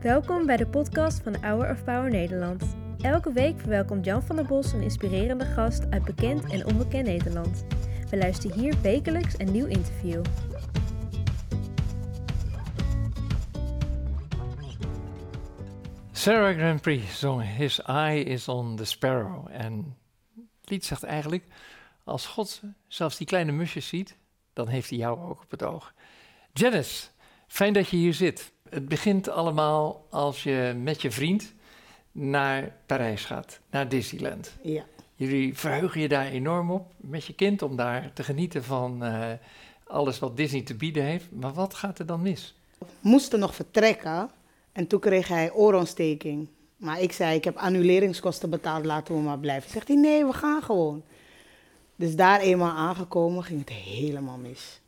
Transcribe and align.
Welkom 0.00 0.46
bij 0.46 0.56
de 0.56 0.66
podcast 0.66 1.22
van 1.22 1.36
Hour 1.36 1.70
of 1.70 1.84
Power 1.84 2.10
Nederland. 2.10 2.76
Elke 3.00 3.32
week 3.32 3.60
verwelkomt 3.60 4.04
Jan 4.04 4.22
van 4.22 4.36
der 4.36 4.46
Bos 4.46 4.72
een 4.72 4.82
inspirerende 4.82 5.44
gast 5.44 5.90
uit 5.90 6.04
bekend 6.04 6.52
en 6.52 6.66
onbekend 6.66 7.06
Nederland. 7.06 7.64
We 8.10 8.16
luisteren 8.16 8.58
hier 8.58 8.80
wekelijks 8.80 9.38
een 9.38 9.52
nieuw 9.52 9.66
interview. 9.66 10.24
Sarah 16.12 16.56
Grand 16.56 16.80
Prix 16.80 17.18
zong 17.18 17.56
His 17.56 17.82
Eye 17.82 18.22
is 18.22 18.48
on 18.48 18.76
the 18.76 18.84
Sparrow. 18.84 19.48
En 19.50 19.96
het 20.60 20.70
lied 20.70 20.84
zegt 20.84 21.02
eigenlijk, 21.02 21.44
als 22.04 22.26
God 22.26 22.62
zelfs 22.86 23.16
die 23.16 23.26
kleine 23.26 23.52
musjes 23.52 23.88
ziet, 23.88 24.16
dan 24.52 24.68
heeft 24.68 24.90
hij 24.90 24.98
jou 24.98 25.20
ook 25.20 25.42
op 25.42 25.50
het 25.50 25.62
oog. 25.62 25.94
Janice, 26.52 27.08
fijn 27.52 27.72
dat 27.72 27.88
je 27.88 27.96
hier 27.96 28.14
zit. 28.14 28.52
Het 28.68 28.88
begint 28.88 29.28
allemaal 29.28 30.06
als 30.10 30.42
je 30.42 30.74
met 30.82 31.02
je 31.02 31.10
vriend 31.10 31.52
naar 32.12 32.76
Parijs 32.86 33.24
gaat, 33.24 33.60
naar 33.70 33.88
Disneyland. 33.88 34.56
Ja. 34.62 34.84
Jullie 35.14 35.58
verheugen 35.58 36.00
je 36.00 36.08
daar 36.08 36.26
enorm 36.26 36.70
op 36.70 36.92
met 36.96 37.24
je 37.24 37.34
kind 37.34 37.62
om 37.62 37.76
daar 37.76 38.10
te 38.12 38.22
genieten 38.22 38.64
van 38.64 39.04
eh, 39.04 39.30
alles 39.86 40.18
wat 40.18 40.36
Disney 40.36 40.62
te 40.62 40.74
bieden 40.74 41.04
heeft. 41.04 41.30
Maar 41.30 41.52
wat 41.52 41.74
gaat 41.74 41.98
er 41.98 42.06
dan 42.06 42.22
mis? 42.22 42.54
Moesten 43.00 43.38
nog 43.38 43.54
vertrekken 43.54 44.30
en 44.72 44.86
toen 44.86 45.00
kreeg 45.00 45.28
hij 45.28 45.52
oorontsteking. 45.52 46.48
Maar 46.76 47.00
ik 47.00 47.12
zei, 47.12 47.36
ik 47.36 47.44
heb 47.44 47.56
annuleringskosten 47.56 48.50
betaald, 48.50 48.84
laten 48.84 49.14
we 49.14 49.20
maar 49.20 49.38
blijven. 49.38 49.70
Zegt 49.70 49.88
hij, 49.88 49.96
nee, 49.96 50.26
we 50.26 50.32
gaan 50.32 50.62
gewoon. 50.62 51.02
Dus 51.96 52.16
daar 52.16 52.40
eenmaal 52.40 52.76
aangekomen 52.76 53.44
ging 53.44 53.60
het 53.60 53.70
helemaal 53.70 54.38
mis. 54.38 54.81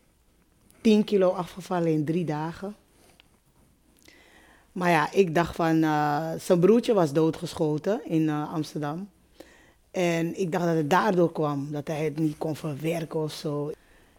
10 0.84 1.04
kilo 1.04 1.28
afgevallen 1.28 1.92
in 1.92 2.04
drie 2.04 2.24
dagen. 2.24 2.76
Maar 4.72 4.90
ja, 4.90 5.12
ik 5.12 5.34
dacht 5.34 5.54
van, 5.54 5.82
eh, 5.82 6.32
zijn 6.38 6.60
broertje 6.60 6.94
was 6.94 7.12
doodgeschoten 7.12 8.00
in 8.04 8.28
eh, 8.28 8.52
Amsterdam. 8.52 9.08
En 9.90 10.40
ik 10.40 10.52
dacht 10.52 10.64
dat 10.64 10.76
het 10.76 10.90
daardoor 10.90 11.32
kwam, 11.32 11.68
dat 11.70 11.86
hij 11.86 12.04
het 12.04 12.18
niet 12.18 12.38
kon 12.38 12.56
verwerken 12.56 13.22
of 13.22 13.32
zo. 13.32 13.70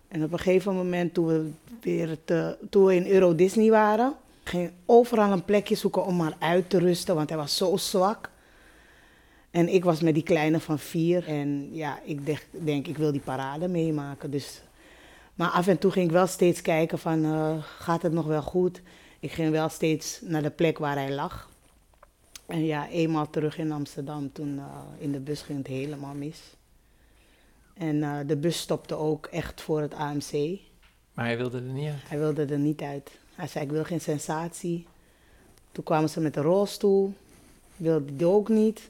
En 0.08 0.24
op 0.24 0.32
een 0.32 0.40
gegeven 0.40 0.76
moment, 0.76 1.14
toen 1.14 1.26
we 1.26 1.50
weer 1.82 2.18
te, 2.26 2.58
toen 2.70 2.86
we 2.86 2.96
in 2.96 3.08
Euro 3.08 3.36
Disney 3.36 3.70
waren, 3.70 4.14
ging 4.44 4.72
overal 4.86 5.32
een 5.32 5.46
plekje 5.46 5.76
zoeken 5.76 6.06
om 6.06 6.16
maar 6.16 6.36
uit 6.40 6.70
te 6.70 6.80
rusten, 6.80 7.16
want 7.16 7.30
hij 7.30 7.38
was 7.38 7.58
zo 7.58 7.78
zwak. 7.78 8.30
En 9.52 9.74
ik 9.74 9.84
was 9.84 10.02
met 10.02 10.14
die 10.14 10.24
kleine 10.24 10.60
van 10.60 10.80
vier. 10.80 11.28
En 11.28 11.70
ja, 11.72 12.00
ik 12.04 12.26
denk, 12.26 12.46
denk 12.52 12.88
ik 12.88 12.98
wil 12.98 13.12
die 13.12 13.22
parade 13.22 13.68
meemaken. 13.68 14.32
Dus. 14.32 14.62
Maar 15.36 15.50
af 15.50 15.68
en 15.68 15.78
toe 15.78 15.92
ging 15.92 16.06
ik 16.06 16.12
wel 16.12 16.28
steeds 16.28 16.62
kijken 16.62 17.00
van, 17.00 17.26
uh, 17.26 17.64
gaat 17.64 18.02
het 18.02 18.12
nog 18.12 18.26
wel 18.26 18.42
goed? 18.42 18.82
Ik 19.20 19.32
ging 19.32 19.52
wel 19.52 19.70
steeds 19.70 20.20
naar 20.22 20.42
de 20.42 20.50
plek 20.50 20.78
waar 20.78 20.96
hij 20.96 21.12
lag. 21.12 21.50
En 22.46 22.66
ja, 22.66 22.90
eenmaal 22.90 23.30
terug 23.30 23.58
in 23.58 23.72
Amsterdam, 23.72 24.32
toen 24.32 24.56
uh, 24.56 24.66
in 24.98 25.12
de 25.12 25.20
bus 25.20 25.42
ging 25.42 25.58
het 25.58 25.68
helemaal 25.68 26.14
mis. 26.14 26.42
En 27.74 27.96
uh, 27.96 28.18
de 28.26 28.38
bus 28.38 28.60
stopte 28.60 28.96
ook 28.96 29.26
echt 29.26 29.62
voor 29.62 29.82
het 29.82 29.94
AMC. 29.94 30.60
Maar 31.14 31.26
hij 31.26 31.38
wilde 31.38 31.58
er 31.58 31.64
niet 31.64 31.88
uit? 31.88 32.02
Hij 32.08 32.20
wilde 32.20 32.46
er 32.46 32.60
niet 32.60 32.82
uit. 32.82 33.12
Hij 33.36 33.48
zei, 33.48 33.66
ik 33.66 33.72
wil 33.72 33.84
geen 33.84 34.02
sensatie. 34.02 34.88
Toen 35.72 35.84
kwamen 35.84 36.10
ze 36.10 36.20
met 36.20 36.36
een 36.36 36.44
rolstoel. 36.44 37.14
Wilde 37.76 38.16
die 38.16 38.28
ook 38.28 38.50
niet. 38.50 38.90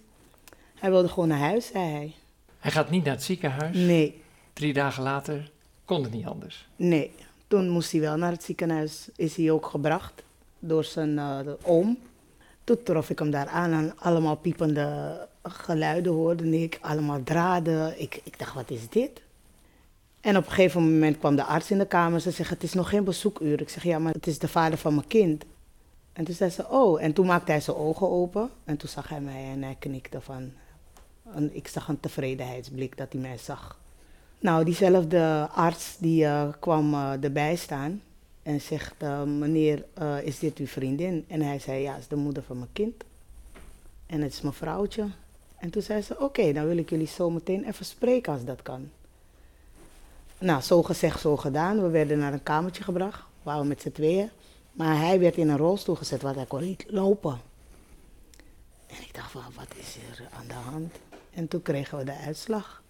Hij 0.76 0.90
wilde 0.90 1.08
gewoon 1.08 1.28
naar 1.28 1.40
huis, 1.40 1.68
zei 1.68 1.92
hij. 1.92 2.14
Hij 2.60 2.72
gaat 2.72 2.90
niet 2.90 3.04
naar 3.04 3.14
het 3.14 3.24
ziekenhuis? 3.24 3.78
Nee. 3.78 4.22
Drie 4.54 4.74
dagen 4.74 5.04
later 5.04 5.52
kon 5.86 6.04
het 6.04 6.12
niet 6.12 6.26
anders? 6.26 6.68
Nee. 6.76 7.12
Toen 7.48 7.70
moest 7.70 7.92
hij 7.92 8.02
wel 8.02 8.18
naar 8.18 8.32
het 8.32 8.44
ziekenhuis. 8.44 9.10
Is 9.16 9.36
hij 9.36 9.52
ook 9.52 9.66
gebracht 9.66 10.24
door 10.60 10.84
zijn 10.84 11.10
uh, 11.10 11.40
oom. 11.64 11.98
Toen 12.64 12.84
trof 12.84 13.10
ik 13.10 13.20
hem 13.20 13.32
daar 13.32 13.48
aan 13.48 13.72
en 13.72 13.94
allemaal 13.98 14.36
piepende 14.36 15.28
geluiden 15.44 16.12
hoorde 16.12 16.62
ik. 16.62 16.78
Allemaal 16.82 17.24
draden. 17.24 18.02
Ik, 18.02 18.22
ik 18.24 18.40
dacht, 18.40 18.54
wat 18.54 18.70
is 18.70 18.90
dit? 18.90 19.22
En 20.22 20.38
op 20.38 20.46
een 20.46 20.52
gegeven 20.52 20.94
moment 20.94 21.20
kwam 21.20 21.36
de 21.36 21.44
arts 21.44 21.72
in 21.72 21.78
de 21.78 21.88
kamer. 21.88 22.20
Ze 22.22 22.32
zegt, 22.32 22.50
het 22.50 22.64
is 22.64 22.74
nog 22.74 22.90
geen 22.90 23.04
bezoekuur. 23.04 23.62
Ik 23.62 23.70
zeg, 23.70 23.84
ja, 23.84 24.00
maar 24.00 24.14
het 24.14 24.28
is 24.28 24.40
de 24.40 24.48
vader 24.48 24.78
van 24.78 24.96
mijn 24.96 25.08
kind. 25.08 25.44
En 26.14 26.26
toen 26.26 26.36
zei 26.36 26.50
ze, 26.50 26.70
oh. 26.70 27.04
En 27.04 27.14
toen 27.14 27.26
maakte 27.26 27.52
hij 27.52 27.62
zijn 27.62 27.78
ogen 27.78 28.10
open. 28.10 28.50
En 28.64 28.78
toen 28.78 28.90
zag 28.90 29.10
hij 29.10 29.22
mij 29.22 29.44
en 29.52 29.64
hij 29.64 29.76
knikte 29.80 30.22
van... 30.22 30.52
En 31.34 31.56
ik 31.56 31.68
zag 31.68 31.88
een 31.88 32.00
tevredenheidsblik 32.00 32.98
dat 32.98 33.12
hij 33.12 33.22
mij 33.22 33.38
zag. 33.38 33.80
Nou, 34.46 34.66
diezelfde 34.66 35.50
arts 35.54 35.98
die 35.98 36.24
uh, 36.24 36.48
kwam 36.60 36.94
uh, 36.94 37.24
erbij 37.24 37.56
staan. 37.56 38.02
En 38.44 38.62
zegt, 38.62 38.94
uh, 39.04 39.24
meneer, 39.24 39.86
is 40.24 40.40
dit 40.40 40.58
uw 40.58 40.68
vriendin? 40.68 41.26
En 41.28 41.42
hij 41.42 41.60
zei, 41.60 41.82
ja, 41.82 41.92
het 41.92 42.02
is 42.02 42.08
de 42.08 42.16
moeder 42.16 42.44
van 42.44 42.58
mijn 42.58 42.70
kind. 42.74 43.04
En 44.06 44.22
het 44.22 44.34
is 44.34 44.42
mijn 44.42 44.54
vrouwtje. 44.54 45.08
En 45.58 45.70
toen 45.70 45.82
zei 45.82 46.02
ze, 46.02 46.20
oké, 46.20 46.54
dan 46.54 46.68
wil 46.68 46.78
ik 46.78 46.90
jullie 46.90 47.08
zo 47.08 47.30
meteen 47.30 47.64
even 47.64 47.86
spreken 47.86 48.34
als 48.34 48.46
dat 48.46 48.62
kan. 48.62 48.90
Nou, 50.38 50.62
zo 50.62 50.84
gezegd, 50.84 51.20
zo 51.20 51.38
gedaan. 51.38 51.82
We 51.82 51.90
werden 51.90 52.18
naar 52.18 52.34
een 52.34 52.44
kamertje 52.44 52.84
gebracht, 52.84 53.24
waar 53.44 53.60
we 53.60 53.66
met 53.66 53.82
z'n 53.82 53.92
tweeën. 53.92 54.30
Maar 54.72 54.98
hij 54.98 55.20
werd 55.20 55.36
in 55.36 55.50
een 55.50 55.58
rolstoel 55.58 55.96
gezet, 55.96 56.22
want 56.22 56.36
hij 56.36 56.46
kon 56.46 56.62
niet 56.62 56.86
lopen. 56.88 57.40
En 58.88 59.02
ik 59.02 59.14
dacht 59.14 59.32
van, 59.32 59.44
wat 59.56 59.76
is 59.78 59.96
er 59.96 60.28
aan 60.40 60.48
de 60.48 60.54
hand? 60.54 60.94
En 61.34 61.48
toen 61.48 61.62
kregen 61.62 61.98
we 61.98 62.04
de 62.04 62.18
uitslag. 62.18 62.84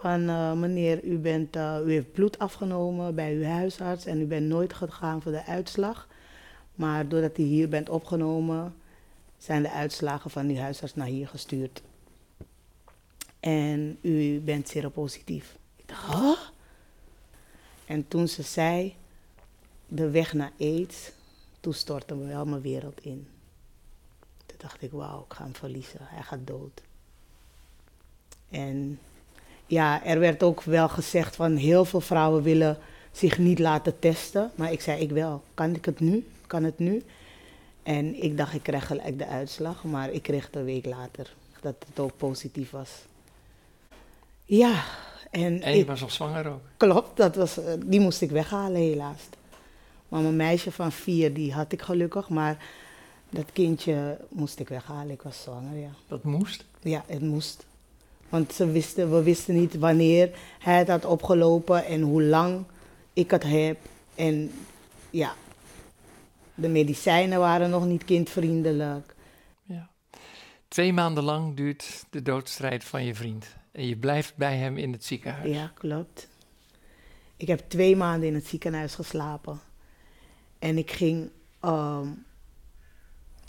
Van 0.00 0.20
uh, 0.20 0.52
meneer, 0.52 1.04
u, 1.04 1.18
bent, 1.18 1.56
uh, 1.56 1.78
u 1.84 1.92
heeft 1.92 2.12
bloed 2.12 2.38
afgenomen 2.38 3.14
bij 3.14 3.34
uw 3.34 3.42
huisarts 3.42 4.06
en 4.06 4.20
u 4.20 4.24
bent 4.24 4.46
nooit 4.46 4.72
gegaan 4.72 5.22
voor 5.22 5.32
de 5.32 5.44
uitslag. 5.44 6.08
Maar 6.74 7.08
doordat 7.08 7.38
u 7.38 7.42
hier 7.42 7.68
bent 7.68 7.88
opgenomen, 7.88 8.74
zijn 9.38 9.62
de 9.62 9.70
uitslagen 9.70 10.30
van 10.30 10.48
uw 10.48 10.56
huisarts 10.56 10.94
naar 10.94 11.06
hier 11.06 11.28
gestuurd. 11.28 11.82
En 13.40 13.98
u 14.00 14.40
bent 14.40 14.68
seropositief. 14.68 15.56
Ik 15.76 15.88
dacht, 15.88 16.14
huh? 16.14 16.38
En 17.86 18.08
toen 18.08 18.28
ze 18.28 18.42
zei, 18.42 18.94
de 19.86 20.10
weg 20.10 20.32
naar 20.32 20.52
aids, 20.60 21.10
toen 21.60 21.74
stortte 21.74 22.16
wel 22.16 22.44
mijn 22.44 22.62
wereld 22.62 23.00
in. 23.00 23.28
Toen 24.46 24.58
dacht 24.58 24.82
ik, 24.82 24.90
wauw, 24.90 25.24
ik 25.28 25.34
ga 25.34 25.42
hem 25.42 25.54
verliezen. 25.54 25.98
Hij 26.00 26.22
gaat 26.22 26.46
dood. 26.46 26.82
En 28.48 28.98
ja, 29.66 30.04
er 30.04 30.18
werd 30.18 30.42
ook 30.42 30.62
wel 30.62 30.88
gezegd 30.88 31.36
van 31.36 31.56
heel 31.56 31.84
veel 31.84 32.00
vrouwen 32.00 32.42
willen 32.42 32.78
zich 33.12 33.38
niet 33.38 33.58
laten 33.58 33.98
testen. 33.98 34.50
Maar 34.54 34.72
ik 34.72 34.80
zei, 34.80 35.00
ik 35.00 35.10
wel. 35.10 35.42
Kan 35.54 35.74
ik 35.74 35.84
het 35.84 36.00
nu? 36.00 36.26
Kan 36.46 36.64
het 36.64 36.78
nu? 36.78 37.02
En 37.82 38.22
ik 38.22 38.36
dacht, 38.36 38.54
ik 38.54 38.62
krijg 38.62 38.86
gelijk 38.86 39.18
de 39.18 39.26
uitslag. 39.26 39.84
Maar 39.84 40.10
ik 40.10 40.22
kreeg 40.22 40.46
het 40.46 40.56
een 40.56 40.64
week 40.64 40.86
later 40.86 41.34
dat 41.60 41.74
het 41.88 41.98
ook 41.98 42.16
positief 42.16 42.70
was. 42.70 42.90
Ja, 44.44 44.84
en, 45.30 45.62
en 45.62 45.72
je 45.72 45.78
ik, 45.78 45.86
was 45.86 46.02
al 46.02 46.10
zwanger 46.10 46.46
ook? 46.46 46.60
Klopt, 46.76 47.16
dat 47.16 47.36
was, 47.36 47.58
die 47.86 48.00
moest 48.00 48.20
ik 48.20 48.30
weghalen 48.30 48.80
helaas. 48.80 49.20
Maar 50.08 50.20
mijn 50.20 50.36
meisje 50.36 50.72
van 50.72 50.92
vier, 50.92 51.34
die 51.34 51.52
had 51.52 51.72
ik 51.72 51.82
gelukkig. 51.82 52.28
Maar 52.28 52.64
dat 53.30 53.52
kindje 53.52 54.18
moest 54.28 54.58
ik 54.58 54.68
weghalen. 54.68 55.10
Ik 55.10 55.22
was 55.22 55.42
zwanger, 55.42 55.78
ja. 55.78 55.90
Dat 56.08 56.24
moest? 56.24 56.64
Ja, 56.80 57.04
het 57.06 57.22
moest. 57.22 57.66
Want 58.28 58.52
ze 58.52 58.70
wisten, 58.70 59.12
we 59.12 59.22
wisten 59.22 59.54
niet 59.54 59.78
wanneer 59.78 60.38
hij 60.58 60.78
het 60.78 60.88
had 60.88 61.04
opgelopen 61.04 61.84
en 61.84 62.00
hoe 62.00 62.22
lang 62.22 62.64
ik 63.12 63.30
het 63.30 63.42
heb. 63.42 63.78
En 64.14 64.52
ja, 65.10 65.34
de 66.54 66.68
medicijnen 66.68 67.38
waren 67.38 67.70
nog 67.70 67.86
niet 67.86 68.04
kindvriendelijk. 68.04 69.14
Ja. 69.62 69.90
Twee 70.68 70.92
maanden 70.92 71.24
lang 71.24 71.56
duurt 71.56 72.04
de 72.10 72.22
doodstrijd 72.22 72.84
van 72.84 73.04
je 73.04 73.14
vriend. 73.14 73.46
En 73.72 73.86
je 73.86 73.96
blijft 73.96 74.36
bij 74.36 74.56
hem 74.56 74.76
in 74.76 74.92
het 74.92 75.04
ziekenhuis. 75.04 75.54
Ja, 75.54 75.72
klopt. 75.74 76.28
Ik 77.36 77.46
heb 77.46 77.64
twee 77.68 77.96
maanden 77.96 78.28
in 78.28 78.34
het 78.34 78.46
ziekenhuis 78.46 78.94
geslapen. 78.94 79.60
En 80.58 80.78
ik 80.78 80.90
ging. 80.90 81.30
Um, 81.64 82.24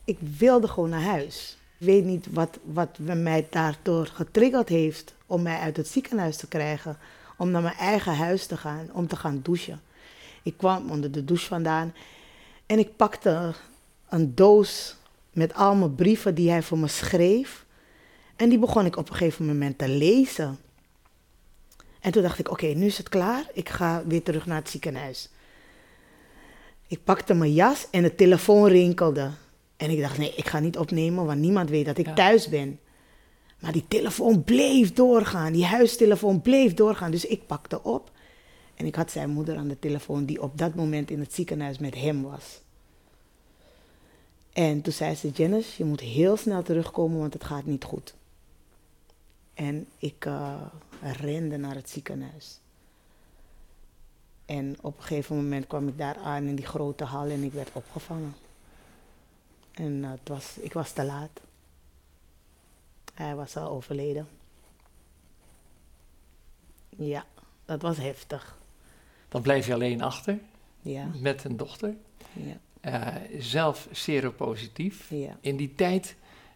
ik 0.06 0.18
wilde 0.19 0.68
gewoon 0.68 0.90
naar 0.90 1.02
huis. 1.02 1.57
Ik 1.80 1.86
weet 1.86 2.04
niet 2.04 2.28
wat, 2.32 2.60
wat 2.64 2.98
mij 2.98 3.48
daardoor 3.50 4.06
getriggerd 4.06 4.70
heeft 4.70 5.14
om 5.26 5.42
mij 5.42 5.60
uit 5.60 5.78
het 5.78 5.88
ziekenhuis 5.88 6.38
te 6.38 6.48
krijgen. 6.48 6.98
Om 7.38 7.52
naar 7.52 7.62
mijn 7.62 7.76
eigen 7.76 8.16
huis 8.16 8.46
te 8.46 8.58
gaan, 8.58 8.90
om 8.94 9.08
te 9.08 9.16
gaan 9.16 9.40
douchen. 9.44 9.82
Ik 10.44 10.58
kwam 10.58 10.90
onder 10.90 11.12
de 11.12 11.26
douche 11.26 11.48
vandaan 11.48 11.94
en 12.66 12.80
ik 12.80 12.96
pakte 12.96 13.54
een 14.10 14.36
doos 14.36 14.96
met 15.32 15.54
al 15.54 15.76
mijn 15.76 15.96
brieven 15.96 16.36
die 16.36 16.50
hij 16.50 16.64
voor 16.64 16.78
me 16.78 16.88
schreef. 16.88 17.66
En 18.36 18.50
die 18.50 18.60
begon 18.60 18.86
ik 18.86 18.96
op 18.96 19.10
een 19.10 19.16
gegeven 19.16 19.46
moment 19.46 19.78
te 19.78 19.90
lezen. 19.90 20.60
En 22.00 22.12
toen 22.12 22.22
dacht 22.22 22.40
ik, 22.40 22.52
oké, 22.52 22.66
nu 22.66 22.86
is 22.86 22.98
het 22.98 23.10
klaar. 23.10 23.44
Ik 23.54 23.70
ga 23.70 24.04
weer 24.06 24.24
terug 24.24 24.46
naar 24.46 24.58
het 24.58 24.70
ziekenhuis. 24.70 25.30
Ik 26.88 27.04
pakte 27.04 27.34
mijn 27.34 27.54
jas 27.54 27.88
en 27.92 28.02
de 28.02 28.16
telefoon 28.16 28.68
rinkelde. 28.68 29.32
En 29.78 29.90
ik 29.90 30.00
dacht, 30.00 30.18
nee, 30.18 30.34
ik 30.36 30.48
ga 30.48 30.60
niet 30.60 30.78
opnemen, 30.78 31.26
want 31.26 31.40
niemand 31.40 31.70
weet 31.70 31.86
dat 31.86 31.98
ik 31.98 32.06
ja. 32.06 32.14
thuis 32.14 32.50
ben. 32.50 32.80
Maar 33.60 33.72
die 33.72 33.88
telefoon 33.88 34.44
bleef 34.44 34.94
doorgaan. 34.94 35.54
Die 35.54 35.66
huistelefoon 35.66 36.42
bleef 36.42 36.74
doorgaan. 36.74 37.12
Dus 37.12 37.26
ik 37.26 37.46
pakte 37.46 37.84
op. 37.84 38.12
En 38.76 38.86
ik 38.86 38.96
had 38.96 39.12
zijn 39.12 39.30
moeder 39.30 39.58
aan 39.58 39.68
de 39.68 39.80
telefoon, 39.80 40.26
die 40.26 40.42
op 40.42 40.58
dat 40.58 40.76
moment 40.76 41.12
in 41.12 41.20
het 41.20 41.34
ziekenhuis 41.34 41.78
met 41.78 41.96
hem 41.96 42.24
was. 42.24 42.62
En 44.54 44.82
toen 44.82 44.94
zei 44.94 45.16
ze, 45.16 45.30
Janice, 45.30 45.74
je 45.78 45.86
moet 45.86 46.00
heel 46.00 46.38
snel 46.38 46.64
terugkomen, 46.64 47.20
want 47.20 47.34
het 47.34 47.44
gaat 47.44 47.66
niet 47.66 47.84
goed. 47.84 48.16
En 49.54 49.88
ik 49.98 50.26
uh, 50.26 50.62
rende 51.02 51.58
naar 51.58 51.76
het 51.76 51.90
ziekenhuis. 51.90 52.60
En 54.46 54.76
op 54.82 54.98
een 54.98 55.04
gegeven 55.04 55.36
moment 55.36 55.68
kwam 55.68 55.88
ik 55.88 55.98
daar 55.98 56.18
aan 56.18 56.44
in 56.44 56.56
die 56.56 56.66
grote 56.66 57.04
hal 57.04 57.28
en 57.28 57.44
ik 57.44 57.54
werd 57.54 57.70
opgevangen. 57.74 58.34
En 59.78 59.92
uh, 60.04 60.12
het 60.12 60.28
was, 60.28 60.58
ik 60.58 60.74
was 60.74 60.92
te 60.92 61.04
laat. 61.04 61.42
Hij 63.14 63.36
was 63.36 63.56
al 63.56 63.70
overleden. 63.70 64.28
Ja, 66.90 67.26
dat 67.66 67.82
was 67.82 67.98
heftig. 67.98 68.58
Dan 69.30 69.42
blijf 69.42 69.68
je 69.68 69.74
alleen 69.74 70.02
achter 70.02 70.40
Ja, 70.82 71.10
met 71.22 71.44
een 71.44 71.58
dochter. 71.58 71.94
ja, 72.34 72.58
Eh, 72.82 73.16
zelf 73.40 73.88
seropositief. 73.92 75.10
ja. 75.10 75.38
In 75.42 75.58
die 75.58 75.76
tijd 75.76 76.16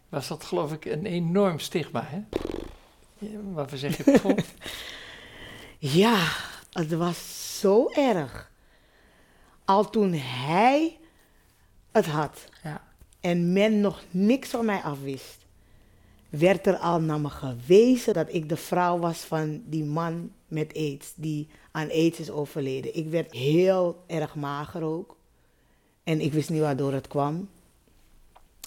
was 0.10 0.28
dat 0.28 0.44
geloof 0.44 0.72
ik 0.74 0.86
een 0.86 1.06
enorm 1.06 1.60
stigma, 1.60 2.04
hè? 2.06 2.22
Ja, 3.18 3.40
waarvan 3.42 3.78
zeg 3.78 3.98
je, 3.98 4.44
Ja, 5.78 6.28
het 6.72 6.92
was 6.94 7.60
zo 7.60 7.90
erg. 7.90 8.52
Al 9.66 9.90
toen 9.90 10.14
hij 10.14 11.00
het 11.92 12.06
had 12.06 12.46
ja, 12.64 12.84
en 13.22 13.54
men 13.54 13.82
nog 13.82 14.04
niks 14.12 14.50
van 14.50 14.66
mij 14.66 14.80
afwist, 14.80 15.38
werd 16.30 16.68
er 16.68 16.78
al 16.78 17.02
naar 17.02 17.20
me 17.20 17.30
gewezen 17.30 18.14
dat 18.14 18.34
ik 18.34 18.50
de 18.50 18.58
vrouw 18.58 19.00
was 19.00 19.18
van 19.18 19.62
die 19.66 19.84
man 19.84 20.32
met 20.48 20.76
aids, 20.76 21.14
die 21.16 21.48
aan 21.72 21.90
aids 21.90 22.20
is 22.20 22.30
overleden. 22.30 22.96
Ik 22.96 23.10
werd 23.10 23.32
heel 23.32 24.04
erg 24.08 24.36
mager 24.36 24.84
ook. 24.84 25.16
En 26.04 26.22
ik 26.22 26.34
wist 26.34 26.50
niet 26.50 26.62
waardoor 26.62 26.94
het 26.94 27.08
kwam. 27.08 27.50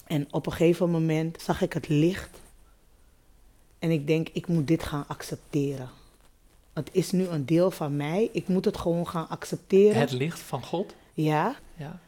En 0.07 0.27
op 0.31 0.45
een 0.45 0.51
gegeven 0.51 0.89
moment 0.89 1.41
zag 1.41 1.61
ik 1.61 1.73
het 1.73 1.87
licht. 1.87 2.41
En 3.79 3.91
ik 3.91 4.07
denk, 4.07 4.29
ik 4.33 4.47
moet 4.47 4.67
dit 4.67 4.83
gaan 4.83 5.07
accepteren. 5.07 5.89
Het 6.73 6.89
is 6.91 7.11
nu 7.11 7.27
een 7.27 7.45
deel 7.45 7.71
van 7.71 7.95
mij. 7.95 8.29
Ik 8.31 8.47
moet 8.47 8.65
het 8.65 8.77
gewoon 8.77 9.07
gaan 9.07 9.29
accepteren. 9.29 9.99
het 9.99 10.11
licht 10.11 10.39
van 10.39 10.63
God. 10.63 10.95
Ja. 11.13 11.55
Ja, 11.77 11.99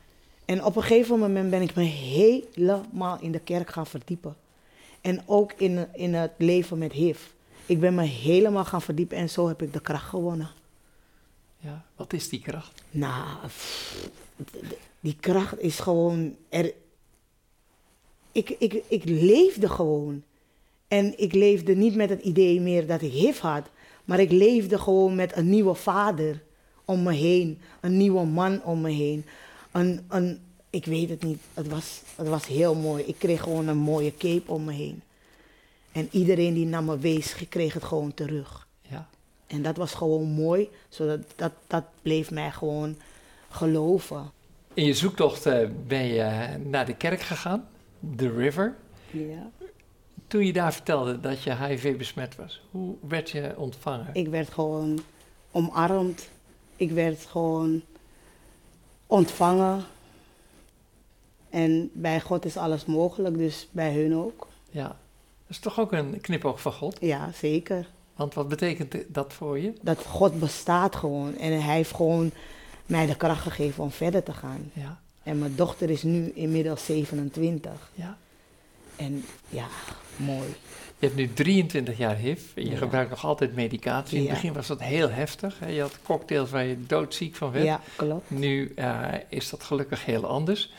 En 0.47 0.63
op 0.63 0.75
een 0.75 0.83
gegeven 0.83 1.19
moment 1.19 1.49
ben 1.49 1.61
ik 1.61 1.75
me 1.75 1.83
helemaal 1.83 3.17
in 3.21 3.31
de 3.31 3.39
kerk 3.39 3.69
gaan 3.69 3.87
verdiepen. 3.87 4.35
En 5.01 5.21
ook 5.25 5.53
in, 5.53 5.87
in 5.93 6.13
het 6.13 6.31
leven 6.37 6.77
met 6.77 6.91
HIV. 6.91 7.19
Ik 7.65 7.79
ben 7.79 7.95
me 7.95 8.03
helemaal 8.03 8.65
gaan 8.65 8.81
verdiepen 8.81 9.17
en 9.17 9.29
zo 9.29 9.47
heb 9.47 9.61
ik 9.61 9.73
de 9.73 9.81
kracht 9.81 10.09
gewonnen. 10.09 10.49
ja. 11.59 11.85
Wat 11.95 12.13
is 12.13 12.29
die 12.29 12.41
kracht? 12.41 12.83
Nou, 12.91 13.47
pff, 13.47 14.09
die 14.99 15.15
kracht 15.19 15.59
is 15.59 15.79
gewoon 15.79 16.35
er. 16.49 16.73
Ik, 18.31 18.49
ik, 18.49 18.83
ik 18.87 19.03
leefde 19.05 19.69
gewoon. 19.69 20.23
En 20.87 21.19
ik 21.19 21.33
leefde 21.33 21.75
niet 21.75 21.95
met 21.95 22.09
het 22.09 22.21
idee 22.21 22.61
meer 22.61 22.87
dat 22.87 23.01
ik 23.01 23.11
HIV 23.11 23.39
had, 23.39 23.69
maar 24.05 24.19
ik 24.19 24.31
leefde 24.31 24.77
gewoon 24.77 25.15
met 25.15 25.35
een 25.35 25.49
nieuwe 25.49 25.73
vader 25.73 26.43
om 26.85 27.03
me 27.03 27.13
heen, 27.13 27.61
een 27.81 27.97
nieuwe 27.97 28.25
man 28.25 28.63
om 28.63 28.81
me 28.81 28.91
heen. 28.91 29.25
Een, 29.77 30.05
een, 30.09 30.39
ik 30.69 30.85
weet 30.85 31.09
het 31.09 31.23
niet, 31.23 31.39
het 31.53 31.67
was, 31.67 32.01
het 32.15 32.27
was 32.27 32.47
heel 32.47 32.75
mooi. 32.75 33.03
Ik 33.03 33.15
kreeg 33.17 33.41
gewoon 33.41 33.67
een 33.67 33.77
mooie 33.77 34.13
cape 34.17 34.51
om 34.51 34.63
me 34.63 34.73
heen. 34.73 35.01
En 35.91 36.07
iedereen 36.11 36.53
die 36.53 36.65
naar 36.65 36.83
me 36.83 36.97
wees, 36.99 37.35
kreeg 37.49 37.73
het 37.73 37.83
gewoon 37.83 38.13
terug. 38.13 38.67
Ja, 38.81 39.07
En 39.47 39.61
dat 39.61 39.77
was 39.77 39.93
gewoon 39.93 40.27
mooi, 40.27 40.69
zodat 40.89 41.19
dat, 41.35 41.51
dat 41.67 41.83
bleef 42.01 42.31
mij 42.31 42.51
gewoon 42.51 42.97
geloven. 43.49 44.31
in 44.73 44.85
je 44.85 44.93
zoektocht 44.93 45.45
eh, 45.45 45.67
ben 45.87 46.05
je 46.05 46.57
naar 46.63 46.85
de 46.85 46.95
kerk 46.95 47.21
gegaan, 47.21 47.67
The 48.15 48.31
River. 48.31 48.75
Ja. 49.11 49.49
Toen 50.27 50.45
je 50.45 50.53
daar 50.53 50.73
vertelde 50.73 51.19
dat 51.19 51.43
je 51.43 51.55
HIV 51.55 51.97
besmet 51.97 52.35
was, 52.35 52.61
hoe 52.71 52.95
werd 53.07 53.29
je 53.29 53.53
ontvangen? 53.57 54.09
Ik 54.13 54.27
werd 54.27 54.49
gewoon 54.49 54.99
omarmd. 55.51 56.29
Ik 56.75 56.91
werd 56.91 57.25
gewoon 57.25 57.81
ontvangen. 59.07 59.83
En 61.49 61.89
bij 61.93 62.21
God 62.21 62.45
is 62.45 62.57
alles 62.57 62.85
mogelijk, 62.85 63.37
dus 63.37 63.67
bij 63.71 63.93
hun 63.93 64.15
ook. 64.15 64.47
Ja, 64.69 64.87
dat 64.87 64.95
is 65.47 65.59
toch 65.59 65.79
ook 65.79 65.91
een 65.91 66.21
knipoog 66.21 66.61
van 66.61 66.73
God? 66.73 66.97
Ja, 66.99 67.31
zeker. 67.31 67.87
Want 68.15 68.33
wat 68.33 68.47
betekent 68.47 68.95
dat 69.07 69.33
voor 69.33 69.59
je? 69.59 69.73
Dat 69.81 70.05
God 70.05 70.39
bestaat 70.39 70.95
gewoon. 70.95 71.37
En 71.37 71.61
hij 71.61 71.75
heeft 71.75 71.95
gewoon 71.95 72.31
mij 72.85 73.05
de 73.05 73.15
kracht 73.15 73.41
gegeven 73.41 73.83
om 73.83 73.91
verder 73.91 74.23
te 74.23 74.33
gaan. 74.33 74.71
Ja, 74.73 74.99
En 75.23 75.39
mijn 75.39 75.55
dochter 75.55 75.89
is 75.89 76.03
nu 76.03 76.31
inmiddels 76.35 76.85
27. 76.85 77.71
ja. 77.93 78.17
En 78.95 79.25
ja, 79.49 79.67
mooi. 80.17 80.47
Je 80.99 81.05
hebt 81.05 81.17
nu 81.17 81.33
23 81.33 81.97
jaar 81.97 82.15
HIV 82.15 82.41
en 82.55 82.63
je 82.63 82.69
Ja. 82.71 82.77
gebruikt 82.77 83.09
nog 83.09 83.25
altijd 83.25 83.55
medicatie. 83.55 84.13
In 84.15 84.21
het 84.21 84.27
Ja. 84.29 84.33
begin 84.35 84.53
was 84.53 84.67
dat 84.67 84.81
heel 84.81 85.09
heftig. 85.09 85.59
Hè? 85.59 85.67
Je 85.67 85.81
had 85.81 85.97
cocktails 86.03 86.49
waar 86.49 86.65
je 86.65 86.85
doodziek 86.85 87.35
van 87.35 87.51
werd. 87.51 87.65
Ja, 87.65 87.81
klopt. 87.95 88.29
Nu 88.29 88.71
eh, 88.75 89.03
is 89.29 89.49
dat 89.49 89.63
gelukkig 89.63 90.05
heel 90.05 90.25
anders. 90.25 90.71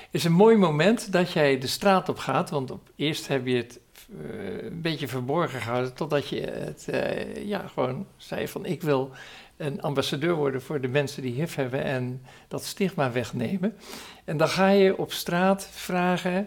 Het 0.00 0.20
is 0.20 0.24
een 0.24 0.32
mooi 0.32 0.56
moment 0.56 1.12
dat 1.12 1.32
jij 1.32 1.58
de 1.58 1.66
straat 1.66 2.08
op 2.08 2.18
gaat, 2.18 2.50
want 2.50 2.70
op, 2.70 2.90
eerst 2.96 3.28
heb 3.28 3.46
je 3.46 3.56
het 3.56 3.80
eh, 4.10 4.64
een 4.64 4.80
beetje 4.80 5.08
verborgen 5.08 5.60
gehouden, 5.60 5.94
totdat 5.94 6.28
je 6.28 6.40
het 6.40 6.88
eh, 6.88 7.46
ja, 7.46 7.64
gewoon 7.74 8.06
zei 8.16 8.48
van 8.48 8.66
ik 8.66 8.82
wil 8.82 9.10
een 9.56 9.82
ambassadeur 9.82 10.34
worden 10.34 10.62
voor 10.62 10.80
de 10.80 10.88
mensen 10.88 11.22
die 11.22 11.32
HIV 11.32 11.54
hebben 11.56 11.84
en 11.84 12.22
dat 12.48 12.64
stigma 12.64 13.12
wegnemen. 13.12 13.76
En 14.24 14.36
dan 14.36 14.48
ga 14.48 14.68
je 14.68 14.98
op 14.98 15.12
straat 15.12 15.68
vragen 15.72 16.46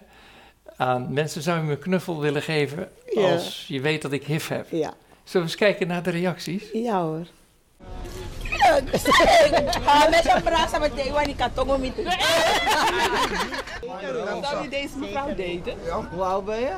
aan 0.77 1.13
mensen, 1.13 1.41
zou 1.41 1.57
je 1.57 1.63
me 1.63 1.71
een 1.71 1.79
knuffel 1.79 2.19
willen 2.19 2.41
geven 2.41 2.89
Ja. 3.09 3.31
als 3.31 3.65
je 3.67 3.81
weet 3.81 4.01
dat 4.01 4.11
ik 4.11 4.23
HIV 4.25 4.49
heb? 4.49 4.65
Ja, 4.71 4.93
Zullen 5.23 5.47
we 5.47 5.51
eens 5.53 5.55
kijken 5.55 5.87
naar 5.87 6.03
de 6.03 6.09
reacties? 6.09 6.63
ja 6.73 7.01
hoor. 7.01 7.25
Ah, 9.85 10.09
met 10.09 10.31
een 10.35 10.43
brasa 10.43 10.77
met 10.79 10.95
de 10.95 11.09
wani 11.11 11.35
katongo 11.35 11.77
met. 11.77 11.91
Zou 14.41 14.63
je 14.63 14.69
deze 14.69 14.97
mevrouw 14.97 15.27
daten? 15.27 15.73
Hoe 16.11 16.23
oud 16.23 16.45
ben 16.45 16.59
je? 16.59 16.71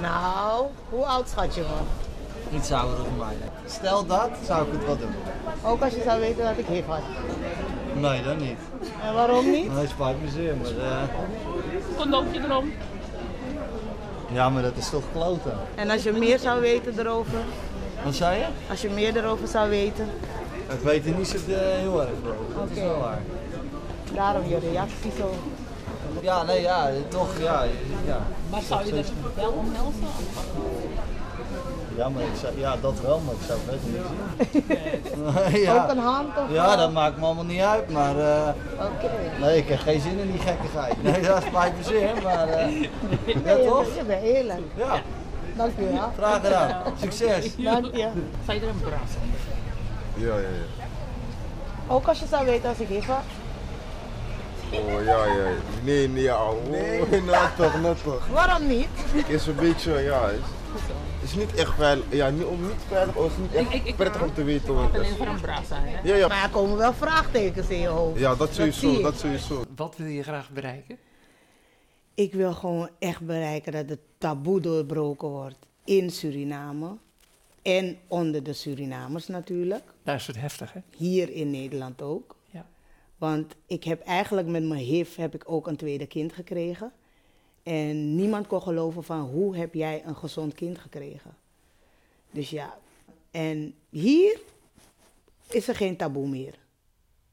Nou, 0.00 0.66
hoe 0.88 1.04
oud 1.04 1.28
schat 1.28 1.54
je 1.54 1.60
man? 1.62 1.86
Iets 2.58 2.72
ouder 2.72 2.96
dan 2.96 3.16
mij. 3.18 3.34
Stel 3.66 4.06
dat, 4.06 4.30
zou 4.46 4.66
ik 4.66 4.72
het 4.72 4.84
wel 4.86 4.96
doen. 4.98 5.14
Ook 5.64 5.82
als 5.82 5.94
je 5.94 6.02
zou 6.04 6.20
weten 6.20 6.44
dat 6.44 6.58
ik 6.58 6.66
HIV 6.66 6.84
had. 6.86 7.00
Nee, 7.94 8.22
dat 8.22 8.38
niet. 8.38 8.58
En 9.04 9.14
waarom 9.14 9.50
niet? 9.50 9.74
Nee, 9.74 9.86
spijt 9.86 10.22
me 10.22 10.28
zeer, 10.30 10.56
maar... 10.56 10.86
eh, 10.86 11.02
Condoompje 11.96 12.40
erom. 12.40 12.72
Ja, 14.32 14.50
maar 14.50 14.62
dat 14.62 14.76
is 14.76 14.90
toch 14.90 15.02
kloten. 15.12 15.52
En 15.74 15.90
als 15.90 16.02
je 16.02 16.12
meer 16.12 16.38
zou 16.38 16.60
weten 16.60 16.98
erover, 16.98 17.38
Wat 18.04 18.14
zei 18.14 18.38
je? 18.38 18.46
als 18.70 18.82
je 18.82 18.88
meer 18.90 19.16
erover 19.16 19.48
zou 19.48 19.70
weten, 19.70 20.08
Ik 20.72 20.80
weet 20.82 21.06
er 21.06 21.12
niet 21.16 21.28
zo 21.28 21.36
eh, 21.36 21.56
heel 21.58 22.00
erg 22.00 22.10
over. 22.10 22.54
Dat 22.58 22.68
is 22.70 22.76
Oké. 22.78 22.86
wel 22.88 22.98
waar. 22.98 23.18
daarom 24.14 24.48
je 24.48 24.58
reactie 24.58 25.12
zo. 25.18 25.30
Ja, 26.20 26.42
nee, 26.42 26.60
ja, 26.60 26.90
toch, 27.08 27.28
ja. 27.40 27.62
Ja, 28.06 28.18
Maar 28.50 28.62
zou 28.62 28.86
je 28.86 28.92
er 28.92 29.04
wel 29.34 29.50
omhelzen? 29.50 30.06
Ja, 31.96 32.08
maar 32.08 32.22
ik 32.22 32.28
zou, 32.40 32.58
ja 32.58 32.76
dat 32.80 33.00
wel, 33.00 33.20
maar 33.20 33.34
ik 33.34 33.40
zou 33.46 33.58
het 33.62 33.80
verder 33.80 33.90
niet 33.90 34.66
zien. 35.50 35.60
ja. 35.66 35.82
Ook 35.82 35.90
een 35.90 35.98
hand 35.98 36.28
of 36.38 36.52
ja, 36.54 36.76
dat 36.76 36.92
maakt 36.92 37.16
me 37.18 37.24
allemaal 37.24 37.44
niet 37.44 37.60
uit, 37.60 37.90
maar 37.90 38.18
eh, 38.18 38.48
Oké. 38.74 39.10
nee, 39.40 39.56
ik 39.56 39.68
heb 39.68 39.78
geen 39.78 40.00
zin 40.00 40.18
in 40.18 40.30
die 40.30 40.40
gekkigheid. 40.40 41.02
Nee, 41.02 41.20
dat 41.20 41.42
spijt 41.42 41.76
me 41.76 41.82
zeer, 41.82 42.10
maar 42.22 42.48
eh, 42.48 42.80
ja 42.82 42.88
Nee, 43.44 43.66
toch? 43.66 43.94
je 43.96 44.04
bent 44.06 44.22
eerlijk. 44.22 44.60
Ja, 44.74 45.00
Dank 45.56 45.72
je 45.78 45.92
wel. 45.92 46.12
graag 46.16 46.40
gedaan. 46.42 46.82
Succes. 47.00 47.56
Dank 47.64 47.84
je. 47.84 48.08
Zou 48.46 48.58
je 48.58 48.64
er 48.64 48.68
een 48.68 48.80
brasa? 48.80 49.18
Ja, 50.14 50.26
ja, 50.26 50.38
ja. 50.38 50.84
Ook 51.88 52.06
als 52.08 52.18
je 52.18 52.26
zou 52.26 52.44
weten 52.44 52.68
als 52.68 52.78
ik 52.78 52.88
HIV 52.88 53.06
had. 53.06 53.22
Oh, 54.72 55.04
ja, 55.04 55.24
ja. 55.24 55.48
Nee, 55.82 56.08
nee, 56.08 56.22
ja. 56.22 56.36
Oh, 56.44 56.70
nee. 56.70 57.22
nou 57.22 57.46
toch, 57.56 57.80
nou 57.80 57.96
toch. 58.04 58.26
Waarom 58.32 58.66
niet? 58.66 58.88
Is 59.26 59.46
een 59.46 59.54
beetje, 59.56 59.92
ja. 60.00 60.28
Is, 60.28 60.38
is 61.22 61.34
niet 61.34 61.54
echt 61.54 61.74
veilig. 61.74 62.04
Ja, 62.10 62.30
niet, 62.30 62.44
om 62.44 62.60
niet 62.62 62.82
veilig, 62.88 63.16
oh, 63.16 63.24
is 63.26 63.32
niet 63.40 63.52
echt 63.54 63.66
Ik- 63.66 63.72
ik- 63.80 63.84
ik- 63.86 63.96
prettig 63.96 64.22
om 64.22 64.34
te 64.34 64.44
weten 64.44 64.68
hoe 64.74 64.82
het 64.82 64.94
Alleen 64.94 65.10
is. 65.10 65.16
voor 65.16 65.26
een 65.26 65.40
brasa, 65.40 65.80
hè? 65.80 66.00
Ja, 66.08 66.14
ja. 66.14 66.28
Maar 66.28 66.42
er 66.44 66.50
komen 66.50 66.76
wel 66.76 66.92
vraagtekens 66.92 67.68
in 67.68 67.78
je 67.78 67.86
hoofd. 67.88 68.18
Ja, 68.20 68.34
dat 68.34 68.54
sowieso, 68.54 68.92
ik. 68.96 69.02
dat 69.02 69.18
sowieso. 69.18 69.64
Wat 69.76 69.96
wil 69.96 70.06
je 70.06 70.22
graag 70.22 70.50
bereiken? 70.50 70.98
Ik 72.14 72.32
wil 72.32 72.52
gewoon 72.52 72.88
echt 72.98 73.20
bereiken 73.20 73.72
dat 73.72 73.88
het 73.88 74.00
taboe 74.18 74.60
doorbroken 74.60 75.28
wordt 75.28 75.58
in 75.84 76.10
Suriname. 76.10 76.96
En 77.62 77.98
onder 78.08 78.42
de 78.42 78.52
Surinamers 78.52 79.26
natuurlijk. 79.28 79.82
Daar 80.02 80.14
is 80.14 80.26
het 80.26 80.40
heftig, 80.40 80.72
hè? 80.72 80.80
Hier 80.96 81.30
in 81.30 81.50
Nederland 81.50 82.02
ook. 82.02 82.36
Ja. 82.50 82.66
Want 83.18 83.54
ik 83.66 83.84
heb 83.84 84.00
eigenlijk 84.02 84.46
met 84.48 84.62
mijn 84.64 84.80
HIV 84.80 85.16
heb 85.16 85.34
ik 85.34 85.42
ook 85.46 85.66
een 85.66 85.76
tweede 85.76 86.06
kind 86.06 86.32
gekregen. 86.32 86.92
En 87.62 88.14
niemand 88.14 88.46
kon 88.46 88.62
geloven 88.62 89.04
van 89.04 89.20
hoe 89.20 89.56
heb 89.56 89.74
jij 89.74 90.04
een 90.04 90.16
gezond 90.16 90.54
kind 90.54 90.78
gekregen. 90.78 91.36
Dus 92.30 92.50
ja, 92.50 92.78
en 93.30 93.74
hier 93.88 94.40
is 95.50 95.68
er 95.68 95.76
geen 95.76 95.96
taboe 95.96 96.28
meer. 96.28 96.54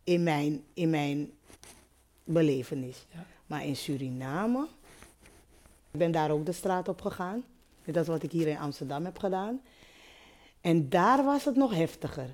In 0.03 0.23
mijn, 0.23 0.63
in 0.73 0.89
mijn 0.89 1.31
belevenis. 2.23 3.05
Ja. 3.13 3.25
Maar 3.45 3.65
in 3.65 3.75
Suriname 3.75 4.67
Ik 5.91 5.99
ben 5.99 6.11
daar 6.11 6.31
ook 6.31 6.45
de 6.45 6.51
straat 6.51 6.87
op 6.87 7.01
gegaan. 7.01 7.43
Dat 7.85 8.03
is 8.03 8.07
wat 8.07 8.23
ik 8.23 8.31
hier 8.31 8.47
in 8.47 8.57
Amsterdam 8.57 9.05
heb 9.05 9.17
gedaan. 9.19 9.61
En 10.61 10.89
daar 10.89 11.23
was 11.23 11.45
het 11.45 11.55
nog 11.55 11.73
heftiger. 11.73 12.29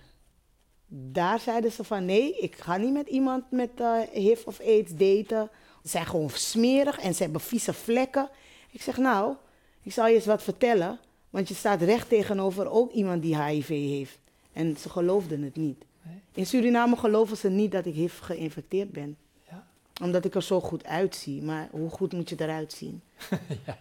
Daar 0.87 1.39
zeiden 1.39 1.71
ze 1.71 1.83
van 1.83 2.05
nee, 2.05 2.37
ik 2.37 2.55
ga 2.55 2.77
niet 2.77 2.93
met 2.93 3.07
iemand 3.07 3.51
met 3.51 3.69
eh 3.75 3.99
HIV 4.13 4.45
of 4.45 4.59
AIDS 4.59 4.95
daten. 4.95 5.49
Ze 5.85 5.91
zijn 5.91 6.05
gewoon 6.05 6.29
smerig 6.29 6.99
en 6.99 7.15
ze 7.15 7.23
hebben 7.23 7.41
vieze 7.41 7.73
vlekken. 7.73 8.29
Ik 8.71 8.81
zeg 8.81 8.97
nou, 8.97 9.35
ik 9.81 9.91
zal 9.91 10.07
je 10.07 10.15
eens 10.15 10.25
wat 10.25 10.43
vertellen. 10.43 10.99
Want 11.29 11.47
je 11.47 11.53
staat 11.53 11.81
recht 11.81 12.09
tegenover 12.09 12.69
ook 12.69 12.91
iemand 12.91 13.21
die 13.21 13.41
HIV 13.43 13.67
heeft. 13.67 14.17
En 14.53 14.77
ze 14.77 14.89
geloofden 14.89 15.41
het 15.41 15.55
niet. 15.55 15.85
In 16.33 16.45
Suriname 16.45 16.97
geloven 16.97 17.37
ze 17.37 17.49
niet 17.49 17.71
dat 17.71 17.85
ik 17.85 17.93
HIV 17.93 18.19
geïnfecteerd 18.19 18.91
ben. 18.91 19.17
Ja. 19.49 19.67
Omdat 20.01 20.25
ik 20.25 20.35
er 20.35 20.43
zo 20.43 20.61
goed 20.61 20.85
uitzie. 20.85 21.41
Maar 21.41 21.67
hoe 21.71 21.89
goed 21.89 22.13
moet 22.13 22.29
je 22.29 22.35
eruit 22.39 22.73
zien? 22.73 23.01
Ja. 23.65 23.77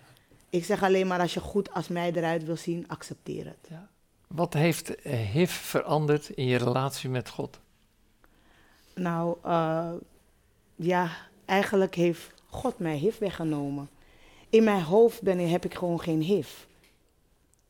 Ik 0.51 0.65
zeg 0.65 0.83
alleen 0.83 1.07
maar 1.07 1.21
als 1.21 1.35
je 1.35 1.41
goed 1.41 1.73
als 1.73 1.89
mij 1.89 2.13
eruit 2.13 2.45
wil 2.45 2.57
zien, 2.57 2.85
accepteer 2.89 3.45
het. 3.45 3.69
Ja. 3.69 3.89
Wat 4.27 4.53
heeft 4.53 4.95
eh, 4.95 5.19
HIV 5.19 5.51
veranderd 5.51 6.29
in 6.29 6.47
je 6.47 6.57
relatie 6.57 7.11
met 7.11 7.29
God? 7.29 7.61
Nou, 8.95 9.37
eh, 9.43 9.93
ja, 10.75 11.11
eigenlijk 11.45 11.95
heeft 11.95 12.31
God 12.49 12.79
mij 12.79 12.97
HIV 12.97 13.19
weggenomen. 13.19 13.89
In 14.49 14.65
mijn 14.65 14.83
hoofd 14.83 15.23
ben, 15.23 15.39
ik- 15.41 15.51
heb 15.51 15.65
ik 15.65 15.75
gewoon 15.75 16.01
geen 16.01 16.21
HIV. 16.21 16.53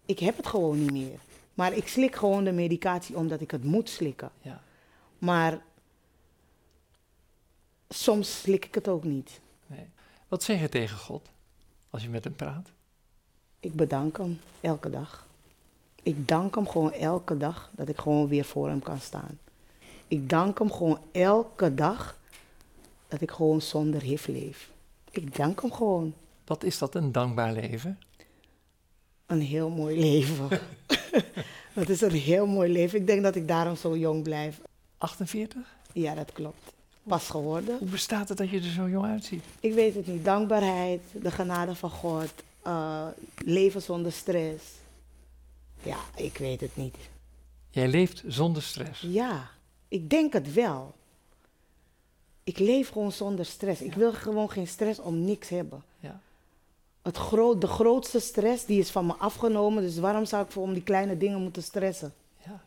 Ik 0.07 0.19
heb 0.19 0.37
het 0.37 0.47
gewoon 0.47 0.78
niet 0.81 0.93
meer. 0.93 1.19
Maar 1.54 1.73
ik 1.73 1.88
slik 1.88 2.14
gewoon 2.16 2.45
de 2.45 2.52
medicatie 2.52 3.16
omdat 3.16 3.40
ik 3.40 3.50
het 3.50 3.64
moet 3.64 3.88
slikken. 3.88 4.31
Ja. 4.43 4.62
Maar 5.19 5.61
soms 7.88 8.40
slik 8.40 8.64
ik 8.64 8.75
het 8.75 8.88
ook 8.88 9.04
niet. 9.04 9.40
Nee. 9.66 9.87
Wat 10.28 10.43
zeg 10.43 10.61
je 10.61 10.69
tegen 10.69 10.99
God 10.99 11.28
als 11.90 12.02
je 12.02 12.09
met 12.09 12.25
hem 12.25 12.35
praat? 12.37 12.69
Ik 13.61 13.75
bedank 13.75 14.16
hem 14.16 14.40
elke 14.61 14.90
dag. 14.90 15.26
Ik 16.02 16.28
dank 16.28 16.54
hem 16.54 16.69
gewoon 16.69 16.93
elke 16.93 17.37
dag 17.37 17.71
dat 17.73 17.88
ik 17.88 17.99
gewoon 17.99 18.28
weer 18.28 18.45
voor 18.45 18.69
hem 18.69 18.81
kan 18.83 19.00
staan. 19.00 19.38
Ik 20.09 20.28
dank 20.28 20.59
hem 20.59 20.73
gewoon 20.73 20.99
elke 21.12 21.75
dag 21.75 22.19
dat 23.14 23.23
ik 23.23 23.35
gewoon 23.35 23.62
zonder 23.62 24.02
HIV 24.02 24.26
leef. 24.26 24.71
Ik 25.11 25.37
dank 25.37 25.61
hem 25.61 25.73
gewoon. 25.73 26.14
Wat 26.44 26.64
is 26.64 26.78
dat, 26.78 26.94
een 26.94 27.12
dankbaar 27.12 27.52
leven? 27.52 27.99
Een 29.26 29.40
heel 29.40 29.71
mooi 29.71 29.99
leven. 30.00 30.49
Het 31.73 31.88
is 31.88 32.00
een 32.00 32.11
heel 32.11 32.47
mooi 32.47 32.73
leven. 32.73 32.99
Ik 32.99 33.06
denk 33.06 33.23
dat 33.23 33.35
ik 33.35 33.49
daarom 33.49 33.76
zo 33.76 33.97
jong 33.97 34.23
blijf. 34.23 34.61
48? 34.99 35.61
Ja, 35.92 36.14
dat 36.14 36.33
klopt. 36.33 36.73
Pas 37.02 37.28
geworden. 37.28 37.78
Hoe 37.78 37.88
bestaat 37.88 38.28
het 38.28 38.38
dat 38.38 38.50
je 38.50 38.56
er 38.56 38.62
zo 38.62 38.88
jong 38.88 39.06
uitziet? 39.06 39.44
Ik 39.61 39.75
weet 39.75 39.94
het 39.94 40.06
niet. 40.06 40.25
Dankbaarheid, 40.25 41.00
de 41.23 41.30
genade 41.30 41.75
van 41.75 41.90
God, 41.90 42.33
eh, 42.62 43.06
leven 43.37 43.83
zonder 43.83 44.12
stress. 44.12 44.64
Ja, 45.83 45.99
ik 46.16 46.37
weet 46.37 46.61
het 46.61 46.76
niet. 46.76 46.97
Jij 47.71 47.88
leeft 47.88 48.23
zonder 48.26 48.62
stress. 48.62 49.00
Ja, 49.00 49.50
ik 49.88 50.11
denk 50.11 50.33
het 50.33 50.52
wel. 50.52 50.94
Ik 52.45 52.59
leef 52.59 52.89
gewoon 52.89 53.13
zonder 53.13 53.45
stress. 53.45 53.83
Ik 53.83 53.95
wil 53.95 54.13
gewoon 54.13 54.51
geen 54.51 54.67
stress 54.67 55.01
om 55.01 55.25
niks 55.25 55.49
hebben. 55.49 55.83
Ja. 56.01 56.21
Het 57.03 57.17
groot, 57.17 57.61
de 57.61 57.67
grootste 57.67 58.21
stress 58.21 58.65
die 58.65 58.79
is 58.79 58.91
van 58.91 59.07
me 59.07 59.13
afgenomen. 59.13 59.83
Dus 59.83 59.99
waarom 59.99 60.25
zou 60.25 60.45
ik 60.45 60.51
voor 60.51 60.63
om 60.63 60.73
die 60.73 60.83
kleine 60.83 61.17
dingen 61.17 61.43
moeten 61.43 61.63
stressen? 61.63 62.13
ja. 62.45 62.63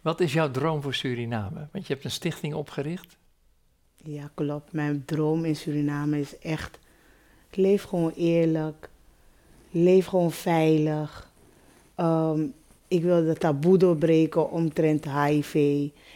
Wat 0.00 0.20
is 0.20 0.32
jouw 0.32 0.50
droom 0.50 0.82
voor 0.82 0.94
Suriname? 0.94 1.68
Want 1.72 1.86
je 1.86 1.92
hebt 1.92 2.04
een 2.04 2.10
stichting 2.10 2.54
opgericht. 2.54 3.16
Ja, 3.96 4.30
klopt. 4.34 4.72
Mijn 4.72 5.04
droom 5.04 5.44
in 5.44 5.56
Suriname 5.56 6.20
is 6.20 6.38
echt... 6.38 6.78
Leef 7.50 7.82
gewoon 7.82 8.12
eerlijk. 8.16 8.90
Leef 9.70 10.06
gewoon 10.06 10.32
veilig. 10.32 11.30
Ehm, 11.94 12.46
ik 12.88 13.02
wil 13.02 13.24
de 13.24 13.34
taboe 13.34 13.78
doorbreken 13.78 14.50
omtrent 14.50 15.04
HIV. 15.04 15.54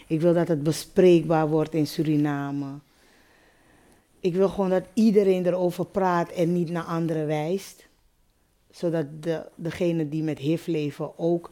Ik 0.06 0.20
wil 0.20 0.34
dat 0.34 0.48
het 0.48 0.62
bespreekbaar 0.62 1.48
wordt 1.48 1.74
in 1.74 1.86
Suriname. 1.86 2.78
Ik 4.26 4.34
wil 4.34 4.48
gewoon 4.48 4.70
dat 4.70 4.84
iedereen 4.94 5.46
erover 5.46 5.86
praat 5.86 6.30
en 6.30 6.52
niet 6.52 6.70
naar 6.70 6.82
anderen 6.84 7.26
wijst. 7.26 7.88
Zodat 8.70 9.22
de, 9.22 9.48
degenen 9.54 10.08
die 10.08 10.22
met 10.22 10.38
HIV 10.38 10.66
leven 10.66 11.18
ook 11.18 11.50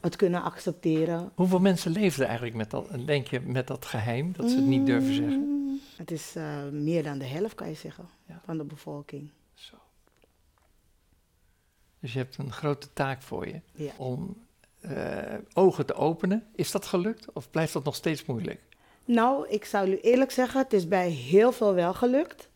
het 0.00 0.16
kunnen 0.16 0.42
accepteren. 0.42 1.32
Hoeveel 1.34 1.58
mensen 1.60 1.90
leefden 1.92 2.26
eigenlijk 2.26 2.56
met 2.56 2.70
dat, 2.70 2.88
denk 3.06 3.26
je, 3.26 3.40
met 3.40 3.66
dat 3.66 3.84
geheim, 3.84 4.32
dat 4.36 4.50
ze 4.50 4.56
het 4.56 4.66
niet 4.66 4.86
durven 4.86 5.14
zeggen? 5.14 5.38
Mm, 5.40 5.80
Het 5.96 6.10
is 6.10 6.36
eh, 6.36 6.68
meer 6.68 7.02
dan 7.02 7.18
de 7.18 7.24
helft, 7.24 7.54
kan 7.54 7.68
je 7.68 7.74
zeggen, 7.74 8.08
Ja. 8.26 8.40
van 8.44 8.58
de 8.58 8.64
bevolking. 8.64 9.30
Zo. 9.54 9.76
Dus 12.00 12.12
je 12.12 12.18
hebt 12.18 12.38
een 12.38 12.52
grote 12.52 12.92
taak 12.92 13.22
voor 13.22 13.46
je 13.48 13.60
Ja. 13.72 13.90
om 13.96 14.36
eh, 14.80 15.34
ogen 15.52 15.86
te 15.86 15.94
openen. 15.94 16.46
Is 16.54 16.70
dat 16.70 16.86
gelukt 16.86 17.32
of 17.32 17.50
blijft 17.50 17.72
dat 17.72 17.84
nog 17.84 17.94
steeds 17.94 18.24
moeilijk? 18.24 18.60
Nou, 19.08 19.48
ik 19.48 19.64
zou 19.64 19.90
u 19.90 19.98
eerlijk 20.00 20.30
zeggen, 20.30 20.60
het 20.60 20.72
is 20.72 20.88
bij 20.88 21.08
heel 21.10 21.52
veel 21.52 21.74
wel 21.74 21.94
gelukt. 21.94 22.48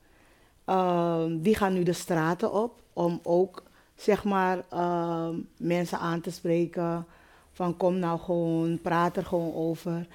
Ehm, 0.65 1.39
die 1.41 1.55
gaan 1.55 1.73
nu 1.73 1.83
de 1.83 1.93
straten 1.93 2.53
op 2.53 2.81
om 2.93 3.21
ook, 3.23 3.63
zeg 3.97 4.25
maar, 4.25 4.65
ehm, 4.69 5.35
mensen 5.57 5.99
aan 5.99 6.21
te 6.21 6.31
spreken. 6.31 7.07
Van 7.53 7.77
kom 7.77 7.99
nou 7.99 8.19
gewoon, 8.19 8.81
praat 8.81 9.17
er 9.17 9.25
gewoon 9.25 9.55
over. 9.55 10.07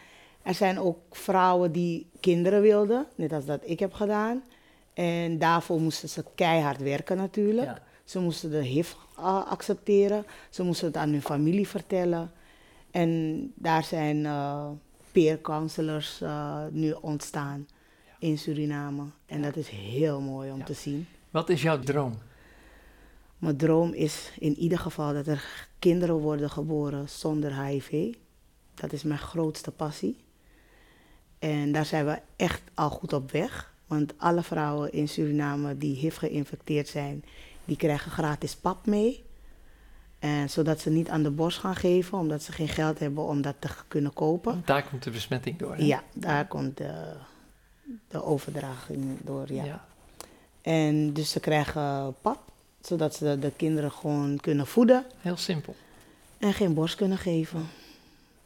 Er 0.42 0.54
zijn 0.54 0.80
ook 0.80 0.98
vrouwen 1.12 1.72
die 1.72 2.10
kinderen 2.20 2.62
wilden, 2.62 3.08
net 3.16 3.34
als 3.34 3.46
dat 3.46 3.62
ik 3.64 3.80
heb 3.80 3.94
gedaan. 3.94 4.44
En 4.94 5.38
daarvoor 5.38 5.82
moesten 5.82 6.10
ze 6.10 6.24
keihard 6.36 6.82
werken 6.82 7.18
natuurlijk. 7.18 7.68
Ja. 7.68 7.82
Ze 8.04 8.20
moesten 8.20 8.52
de 8.52 8.64
HIV 8.64 8.94
uh, 9.20 9.52
accepteren. 9.52 10.26
Ze 10.50 10.64
moesten 10.64 10.88
het 10.88 10.98
aan 10.98 11.10
hun 11.10 11.22
familie 11.22 11.68
vertellen. 11.68 12.32
En 12.92 13.42
daar 13.56 13.84
zijn 13.84 14.26
uh, 15.18 15.24
peer 15.24 15.42
counselors 15.42 16.22
uh, 16.22 16.66
nu 16.72 16.92
ontstaan 16.92 17.68
in 18.20 18.38
Suriname. 18.38 19.04
En 19.26 19.42
dat 19.42 19.56
is 19.56 19.68
heel 19.70 20.22
mooi 20.22 20.52
om 20.52 20.58
Ja. 20.58 20.66
te 20.66 20.74
zien. 20.74 21.08
Wat 21.30 21.50
is 21.50 21.62
jouw 21.62 21.80
droom? 21.80 22.14
Mijn 23.38 23.58
droom 23.58 23.94
is 23.94 24.32
in 24.40 24.58
ieder 24.58 24.80
geval 24.80 25.14
dat 25.14 25.28
er 25.28 25.68
kinderen 25.80 26.16
worden 26.16 26.50
geboren 26.50 27.10
zonder 27.10 27.62
HIV. 27.64 28.14
Dat 28.74 28.94
is 28.94 29.04
mijn 29.04 29.20
grootste 29.20 29.72
passie. 29.72 30.18
En 31.40 31.72
daar 31.72 31.86
zijn 31.86 32.06
we 32.06 32.22
echt 32.36 32.62
al 32.74 32.90
goed 32.90 33.14
op 33.14 33.32
weg. 33.32 33.74
Want 33.88 34.14
alle 34.18 34.44
vrouwen 34.44 34.92
in 34.92 35.08
Suriname 35.08 35.78
die 35.78 35.96
HIV 35.96 36.18
geïnfecteerd 36.18 36.88
zijn, 36.88 37.24
die 37.66 37.78
krijgen 37.78 38.12
gratis 38.12 38.56
pap 38.56 38.86
mee. 38.86 39.24
En 40.28 40.50
zodat 40.50 40.80
ze 40.80 40.90
niet 40.90 41.10
aan 41.10 41.24
de 41.24 41.30
borst 41.32 41.58
gaan 41.60 41.76
geven, 41.76 42.18
omdat 42.18 42.44
ze 42.44 42.52
geen 42.52 42.68
geld 42.68 43.00
hebben 43.00 43.24
om 43.24 43.42
dat 43.42 43.56
te 43.60 43.68
kunnen 43.88 44.14
kopen. 44.14 44.62
Daar 44.66 44.84
komt 44.90 45.04
de 45.04 45.10
besmetting 45.12 45.58
door. 45.58 45.76
hè? 45.76 45.84
Ja, 45.84 46.04
daar 46.14 46.48
komt 46.48 46.78
de, 46.78 47.14
de 48.08 48.24
overdraging 48.24 49.18
door. 49.22 49.54
Ja. 49.54 49.64
Ja. 49.66 49.86
En 50.62 51.14
dus 51.14 51.32
ze 51.32 51.40
krijgen 51.40 52.16
pap, 52.22 52.40
zodat 52.82 53.16
ze 53.16 53.40
de 53.40 53.52
kinderen 53.56 53.92
gewoon 53.92 54.38
kunnen 54.42 54.68
voeden 54.68 55.06
Heel 55.18 55.38
simpel. 55.38 55.76
en 56.38 56.54
geen 56.54 56.74
borst 56.74 56.96
kunnen 56.96 57.18
geven. 57.18 57.68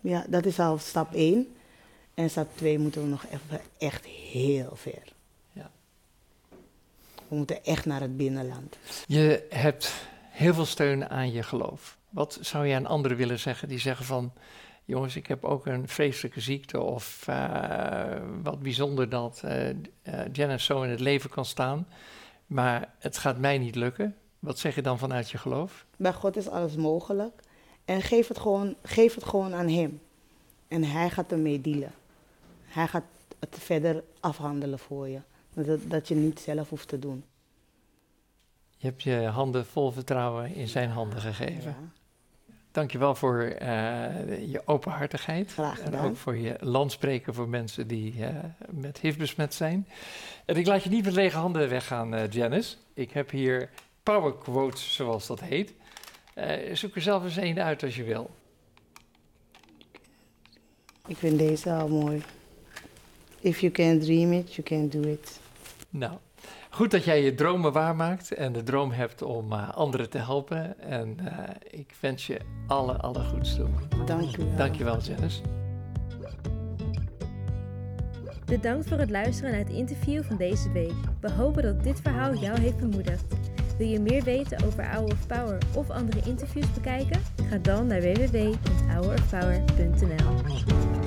Ja, 0.01 0.25
dat 0.27 0.45
is 0.45 0.59
al 0.59 0.77
stap 0.77 1.13
1. 1.13 1.53
En 2.13 2.29
stap 2.29 2.57
2 2.57 2.79
moeten 2.79 3.01
we 3.03 3.07
nog 3.07 3.25
even 3.25 3.61
echt 3.77 4.05
heel 4.05 4.71
ver. 4.75 5.03
Ja. 5.51 5.69
We 7.27 7.35
moeten 7.35 7.63
echt 7.65 7.85
naar 7.85 8.01
het 8.01 8.17
binnenland. 8.17 8.77
Je 9.07 9.45
hebt 9.49 9.93
heel 10.31 10.53
veel 10.53 10.65
steun 10.65 11.09
aan 11.09 11.31
je 11.31 11.43
geloof. 11.43 11.97
Wat 12.09 12.37
zou 12.41 12.67
je 12.67 12.75
aan 12.75 12.85
anderen 12.85 13.17
willen 13.17 13.39
zeggen 13.39 13.67
die 13.67 13.79
zeggen 13.79 14.05
van... 14.05 14.33
jongens, 14.85 15.15
ik 15.15 15.27
heb 15.27 15.43
ook 15.43 15.65
een 15.65 15.87
vreselijke 15.87 16.41
ziekte 16.41 16.79
of 16.81 17.27
eh, 17.27 18.21
wat 18.41 18.59
bijzonder 18.59 19.09
dat 19.09 19.43
Janice 20.31 20.65
zo 20.65 20.81
in 20.81 20.89
het 20.89 20.99
leven 20.99 21.29
kan 21.29 21.45
staan... 21.45 21.87
maar 22.45 22.93
het 22.99 23.17
gaat 23.17 23.37
mij 23.37 23.57
niet 23.57 23.75
lukken. 23.75 24.15
Wat 24.39 24.59
zeg 24.59 24.75
je 24.75 24.81
dan 24.81 24.99
vanuit 24.99 25.29
je 25.29 25.37
geloof? 25.37 25.85
Bij 25.97 26.13
God 26.13 26.37
is 26.37 26.49
alles 26.49 26.75
mogelijk. 26.75 27.41
En 27.85 28.01
geef 28.01 28.27
het 28.27 28.39
gewoon, 28.39 28.75
geef 28.83 29.15
het 29.15 29.23
gewoon 29.23 29.53
aan 29.53 29.67
Hem. 29.67 30.01
En 30.67 30.83
Hij 30.83 31.09
gaat 31.09 31.31
ermee 31.31 31.61
dealen. 31.61 31.91
Hij 32.65 32.87
gaat 32.87 33.03
het 33.39 33.57
verder 33.59 34.03
afhandelen 34.19 34.79
voor 34.79 35.07
je. 35.07 35.19
Dat, 35.53 35.79
dat 35.87 36.07
je 36.07 36.15
niet 36.15 36.39
zelf 36.39 36.69
hoeft 36.69 36.87
te 36.87 36.99
doen. 36.99 37.23
Je 38.81 38.87
hebt 38.87 39.03
je 39.03 39.25
handen 39.25 39.65
vol 39.65 39.91
vertrouwen 39.91 40.55
in 40.55 40.67
zijn 40.67 40.89
handen 40.89 41.21
gegeven. 41.21 41.75
Ja, 41.79 41.91
Dankjewel 42.71 43.15
voor 43.15 43.41
eh, 43.41 44.51
je 44.51 44.61
openhartigheid. 44.65 45.51
graag 45.51 45.79
En 45.79 45.95
ook 45.95 46.15
voor 46.15 46.37
je 46.37 46.55
landspreken 46.59 47.33
voor 47.33 47.49
mensen 47.49 47.87
die 47.87 48.25
eh, 48.25 48.35
met 48.69 48.99
HIV 48.99 49.17
besmet 49.17 49.53
zijn. 49.53 49.87
En 50.45 50.55
ik 50.55 50.67
laat 50.67 50.83
je 50.83 50.89
niet 50.89 51.03
met 51.03 51.13
lege 51.13 51.37
handen 51.37 51.69
weggaan, 51.69 52.15
eh, 52.15 52.29
Janice. 52.29 52.75
Ik 52.93 53.11
heb 53.11 53.29
hier 53.29 53.69
power 54.03 54.33
quotes, 54.33 54.93
zoals 54.95 55.27
dat 55.27 55.39
heet. 55.39 55.73
Zoek 56.73 56.95
er 56.95 57.01
zelf 57.01 57.23
eens 57.23 57.35
een 57.35 57.59
uit 57.59 57.83
als 57.83 57.95
je 57.95 58.03
wil. 58.03 58.29
Ik 61.07 61.17
vind 61.17 61.37
deze 61.37 61.71
al 61.71 61.87
mooi. 61.87 62.23
If 63.39 63.59
you 63.59 63.71
can 63.71 63.99
dream 63.99 64.31
it, 64.31 64.53
you 64.53 64.67
can 64.67 65.01
do 65.01 65.09
it. 65.09 65.39
Nou, 65.89 66.17
Goed 66.69 66.91
dat 66.91 67.03
jij 67.03 67.23
je 67.23 67.33
dromen 67.33 67.71
waarmaakt 67.71 68.33
en 68.33 68.53
de 68.53 68.63
droom 68.63 68.91
hebt 68.91 69.21
om 69.21 69.51
eh, 69.51 69.69
anderen 69.69 70.09
te 70.09 70.17
helpen. 70.17 70.79
En 70.79 71.17
eh, 71.19 71.79
ik 71.79 71.95
wens 71.99 72.27
je 72.27 72.39
alle, 72.67 72.97
alle 72.97 73.23
goeds 73.23 73.55
toe. 73.55 73.67
Dank 74.05 74.37
u 74.37 74.43
wel. 74.43 74.55
Dankjewel, 74.55 74.99
Janice. 74.99 75.41
Bedankt 78.45 78.87
voor 78.87 78.97
het 78.97 79.09
luisteren 79.09 79.51
naar 79.51 79.59
het 79.59 79.69
interview 79.69 80.23
van 80.23 80.37
deze 80.37 80.71
week. 80.71 80.93
We 81.19 81.31
hopen 81.31 81.63
dat 81.63 81.83
dit 81.83 82.01
verhaal 82.01 82.35
jou 82.35 82.59
heeft 82.59 82.77
bemoedigd. 82.77 83.25
Wil 83.77 83.87
je 83.87 83.99
meer 83.99 84.23
weten 84.23 84.65
over 84.65 84.85
Hour 84.85 85.11
of 85.11 85.27
Power 85.27 85.57
of 85.75 85.89
andere 85.89 86.21
interviews 86.25 86.73
bekijken? 86.73 87.21
Ga 87.49 87.57
dan 87.57 87.87
naar 87.87 88.01
www.hourofpower.nl 88.01 91.00